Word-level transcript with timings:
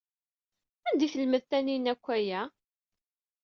Anda 0.87 1.03
ay 1.05 1.11
telmed 1.13 1.43
Taninna 1.45 1.89
akk 1.93 2.05
aya? 2.17 2.41